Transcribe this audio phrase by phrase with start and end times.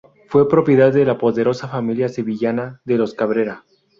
[0.29, 3.63] Fue propiedad de la poderosa familia sevillana de los Cabrera.